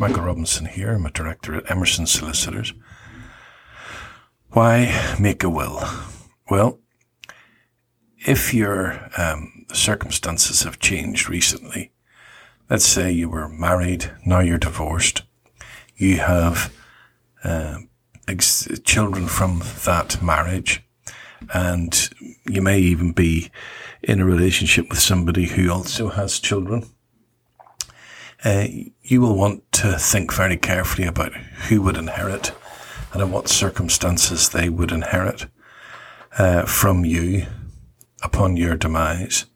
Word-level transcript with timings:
Michael 0.00 0.24
Robinson 0.24 0.66
here. 0.66 0.92
I'm 0.92 1.06
a 1.06 1.10
director 1.10 1.54
at 1.54 1.70
Emerson 1.70 2.04
Solicitors. 2.06 2.74
Why 4.50 5.14
make 5.20 5.44
a 5.44 5.48
will? 5.48 5.84
Well, 6.50 6.80
if 8.26 8.52
your 8.52 9.08
um, 9.16 9.66
circumstances 9.72 10.64
have 10.64 10.80
changed 10.80 11.28
recently, 11.28 11.92
let's 12.68 12.84
say 12.84 13.12
you 13.12 13.28
were 13.28 13.48
married, 13.48 14.10
now 14.26 14.40
you're 14.40 14.58
divorced, 14.58 15.22
you 15.94 16.16
have 16.16 16.74
uh, 17.44 17.78
ex- 18.26 18.68
children 18.84 19.28
from 19.28 19.62
that 19.84 20.20
marriage, 20.20 20.82
and 21.54 22.10
you 22.46 22.62
may 22.62 22.80
even 22.80 23.12
be 23.12 23.52
in 24.02 24.20
a 24.20 24.24
relationship 24.24 24.88
with 24.88 24.98
somebody 24.98 25.46
who 25.46 25.70
also 25.70 26.08
has 26.08 26.40
children 26.40 26.90
uh, 28.44 28.66
you 29.02 29.20
will 29.20 29.36
want 29.36 29.70
to 29.72 29.98
think 29.98 30.32
very 30.32 30.56
carefully 30.56 31.06
about 31.06 31.34
who 31.34 31.82
would 31.82 31.96
inherit 31.96 32.52
and 33.12 33.22
in 33.22 33.30
what 33.32 33.48
circumstances 33.48 34.50
they 34.50 34.68
would 34.68 34.92
inherit 34.92 35.46
uh, 36.38 36.64
from 36.64 37.04
you 37.04 37.46
upon 38.22 38.56
your 38.56 38.76
demise. 38.76 39.46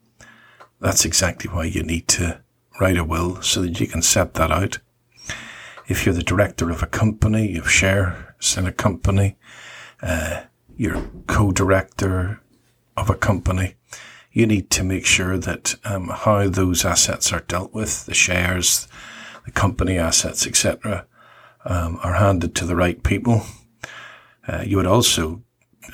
That's 0.81 1.05
exactly 1.05 1.51
why 1.51 1.65
you 1.65 1.83
need 1.83 2.09
to 2.09 2.43
write 2.81 2.99
a 2.99 3.05
will 3.05 3.41
so 3.43 3.63
that 3.63 3.81
you 3.81 3.87
can 3.87 4.03
set 4.03 4.35
that 4.35 4.51
out. 4.51 4.79
If 5.87 6.05
you're 6.05 6.15
the 6.15 6.23
director 6.23 6.71
of 6.71 6.83
a 6.83 6.87
company, 6.87 7.55
have 7.55 7.71
shares 7.71 8.57
in 8.57 8.67
a 8.67 8.73
company, 8.73 9.37
uh, 10.03 10.45
you're 10.77 11.03
co-director 11.27 12.41
of 12.97 13.11
a 13.11 13.15
company, 13.15 13.77
you 14.35 14.47
need 14.47 14.69
to 14.69 14.83
make 14.83 15.07
sure 15.07 15.39
that 15.39 15.77
um, 15.85 16.09
how 16.09 16.49
those 16.49 16.85
assets 16.85 17.33
are 17.33 17.41
dealt 17.41 17.73
with, 17.73 18.05
the 18.05 18.15
shares, 18.15 18.89
the 19.45 19.53
company 19.53 19.97
assets, 19.97 20.45
etc., 20.45 21.07
um, 21.65 21.99
are 22.03 22.15
handed 22.15 22.55
to 22.57 22.67
the 22.67 22.77
right 22.77 23.03
people. 23.05 23.43
Uh, 24.47 24.63
you 24.67 24.77
would 24.77 24.87
also 24.87 25.43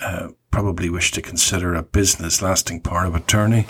uh, 0.02 0.28
probably 0.50 0.88
wish 0.88 1.12
to 1.12 1.22
consider 1.22 1.74
a 1.74 1.82
business 1.82 2.40
lasting 2.40 2.80
power 2.80 3.04
of 3.04 3.14
attorney 3.14 3.66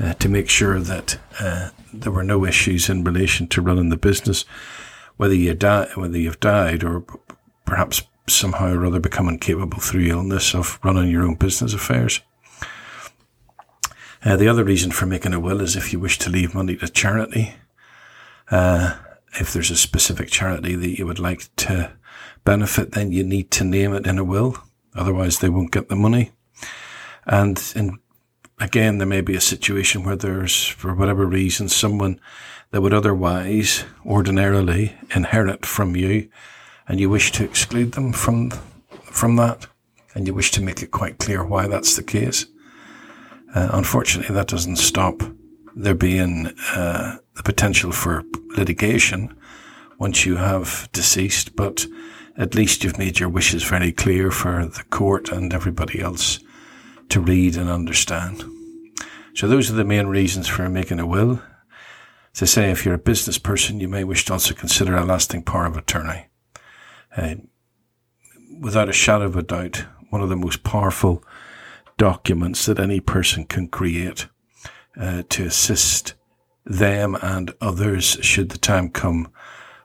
uh, 0.00 0.14
to 0.14 0.28
make 0.28 0.48
sure 0.48 0.80
that 0.80 1.18
uh, 1.38 1.70
there 1.92 2.12
were 2.12 2.24
no 2.24 2.44
issues 2.44 2.90
in 2.90 3.04
relation 3.04 3.46
to 3.46 3.62
running 3.62 3.88
the 3.90 3.96
business, 3.96 4.44
whether 5.16 5.34
you 5.34 5.54
die, 5.54 5.88
whether 5.94 6.18
you've 6.18 6.40
died, 6.40 6.82
or 6.82 7.04
perhaps 7.64 8.02
somehow 8.28 8.74
or 8.74 8.84
other 8.84 8.98
become 8.98 9.28
incapable 9.28 9.78
through 9.78 10.06
illness 10.06 10.56
of 10.56 10.80
running 10.82 11.08
your 11.08 11.22
own 11.22 11.36
business 11.36 11.72
affairs. 11.72 12.20
Uh, 14.24 14.36
the 14.36 14.48
other 14.48 14.64
reason 14.64 14.90
for 14.90 15.06
making 15.06 15.34
a 15.34 15.40
will 15.40 15.60
is 15.60 15.74
if 15.74 15.92
you 15.92 15.98
wish 15.98 16.18
to 16.18 16.30
leave 16.30 16.54
money 16.54 16.76
to 16.76 16.88
charity. 16.88 17.54
Uh, 18.50 18.96
if 19.40 19.52
there's 19.52 19.70
a 19.70 19.76
specific 19.76 20.30
charity 20.30 20.74
that 20.76 20.98
you 20.98 21.06
would 21.06 21.18
like 21.18 21.48
to 21.56 21.92
benefit, 22.44 22.92
then 22.92 23.10
you 23.10 23.24
need 23.24 23.50
to 23.50 23.64
name 23.64 23.94
it 23.94 24.06
in 24.06 24.18
a 24.18 24.24
will. 24.24 24.56
Otherwise, 24.94 25.38
they 25.38 25.48
won't 25.48 25.72
get 25.72 25.88
the 25.88 25.96
money. 25.96 26.30
And 27.26 27.72
in, 27.74 27.98
again, 28.60 28.98
there 28.98 29.06
may 29.06 29.22
be 29.22 29.34
a 29.34 29.40
situation 29.40 30.04
where 30.04 30.16
there's, 30.16 30.66
for 30.66 30.94
whatever 30.94 31.24
reason, 31.24 31.68
someone 31.68 32.20
that 32.70 32.80
would 32.80 32.94
otherwise 32.94 33.84
ordinarily 34.04 34.94
inherit 35.14 35.64
from 35.64 35.96
you, 35.96 36.28
and 36.88 37.00
you 37.00 37.08
wish 37.08 37.32
to 37.32 37.44
exclude 37.44 37.92
them 37.92 38.12
from 38.12 38.50
from 39.02 39.36
that, 39.36 39.66
and 40.14 40.26
you 40.26 40.32
wish 40.32 40.50
to 40.50 40.62
make 40.62 40.82
it 40.82 40.90
quite 40.90 41.18
clear 41.18 41.44
why 41.44 41.66
that's 41.66 41.96
the 41.96 42.02
case. 42.02 42.46
Uh, 43.54 43.68
unfortunately, 43.72 44.34
that 44.34 44.48
doesn't 44.48 44.76
stop 44.76 45.22
there 45.74 45.94
being 45.94 46.46
uh, 46.74 47.16
the 47.34 47.42
potential 47.42 47.92
for 47.92 48.24
litigation 48.56 49.34
once 49.98 50.26
you 50.26 50.36
have 50.36 50.88
deceased, 50.92 51.54
but 51.56 51.86
at 52.36 52.54
least 52.54 52.82
you've 52.82 52.98
made 52.98 53.20
your 53.20 53.28
wishes 53.28 53.62
very 53.62 53.92
clear 53.92 54.30
for 54.30 54.64
the 54.64 54.84
court 54.90 55.30
and 55.30 55.52
everybody 55.52 56.00
else 56.00 56.40
to 57.08 57.20
read 57.20 57.56
and 57.56 57.68
understand. 57.68 58.44
So 59.34 59.46
those 59.46 59.70
are 59.70 59.74
the 59.74 59.84
main 59.84 60.06
reasons 60.06 60.48
for 60.48 60.68
making 60.68 60.98
a 60.98 61.06
will. 61.06 61.42
To 62.34 62.46
say, 62.46 62.70
if 62.70 62.84
you're 62.84 62.94
a 62.94 62.98
business 62.98 63.38
person, 63.38 63.80
you 63.80 63.88
may 63.88 64.04
wish 64.04 64.24
to 64.24 64.32
also 64.32 64.54
consider 64.54 64.96
a 64.96 65.04
lasting 65.04 65.42
power 65.42 65.66
of 65.66 65.76
attorney. 65.76 66.28
Uh, 67.14 67.34
without 68.58 68.88
a 68.88 68.92
shadow 68.92 69.26
of 69.26 69.36
a 69.36 69.42
doubt, 69.42 69.84
one 70.08 70.22
of 70.22 70.30
the 70.30 70.36
most 70.36 70.62
powerful 70.62 71.22
documents 72.02 72.66
that 72.66 72.80
any 72.80 72.98
person 72.98 73.44
can 73.44 73.68
create 73.68 74.26
uh, 75.00 75.22
to 75.28 75.44
assist 75.44 76.14
them 76.64 77.16
and 77.22 77.54
others 77.60 78.18
should 78.22 78.48
the 78.48 78.58
time 78.58 78.88
come 78.88 79.32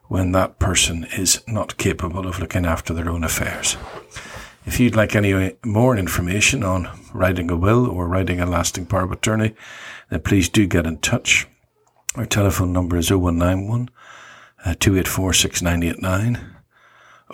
when 0.07 0.31
that 0.31 0.57
person 0.57 1.05
is 1.15 1.43
not 1.47 1.77
capable 1.77 2.25
of 2.25 2.39
looking 2.39 2.65
after 2.65 2.91
their 2.91 3.07
own 3.07 3.23
affairs. 3.23 3.77
If 4.65 4.79
you'd 4.79 4.95
like 4.95 5.15
any 5.15 5.53
more 5.63 5.95
information 5.95 6.63
on 6.63 6.89
writing 7.13 7.51
a 7.51 7.55
will 7.55 7.87
or 7.87 8.07
writing 8.07 8.39
a 8.39 8.47
lasting 8.47 8.87
power 8.87 9.03
of 9.03 9.11
attorney, 9.11 9.53
then 10.09 10.21
please 10.21 10.49
do 10.49 10.65
get 10.65 10.87
in 10.87 10.97
touch. 10.97 11.47
Our 12.15 12.25
telephone 12.25 12.73
number 12.73 12.97
is 12.97 13.11
0191 13.11 13.91
uh, 14.65 14.73
284 14.79 15.33
6989, 15.33 16.55